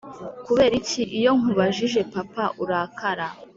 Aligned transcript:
Kuberiki 0.45 1.01
iyonkubajije 1.17 1.99
papa 2.13 2.43
urakara 2.63 3.27